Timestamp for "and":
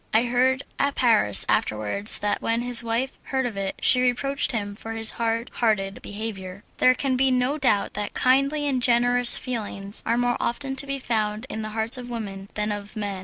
8.67-8.81